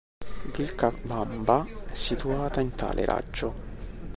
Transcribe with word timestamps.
Vilcabamba 0.55 1.63
è 1.85 1.93
situata 1.93 2.59
in 2.59 2.73
tale 2.73 3.05
raggio.. 3.05 3.53